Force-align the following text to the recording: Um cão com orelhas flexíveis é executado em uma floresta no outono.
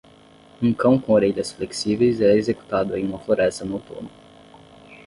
Um 0.59 0.73
cão 0.73 0.97
com 0.99 1.13
orelhas 1.13 1.51
flexíveis 1.51 2.21
é 2.21 2.35
executado 2.35 2.97
em 2.97 3.05
uma 3.05 3.19
floresta 3.19 3.63
no 3.63 3.75
outono. 3.75 4.09